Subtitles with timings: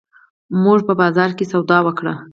[0.61, 2.13] مونږه په بازار کښې سودا وکړه